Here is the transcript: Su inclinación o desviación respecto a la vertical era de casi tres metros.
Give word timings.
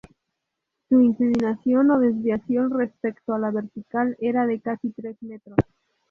Su 0.89 0.99
inclinación 0.99 1.91
o 1.91 1.99
desviación 1.99 2.71
respecto 2.71 3.35
a 3.35 3.37
la 3.37 3.51
vertical 3.51 4.17
era 4.19 4.47
de 4.47 4.59
casi 4.59 4.89
tres 4.89 5.15
metros. 5.21 5.57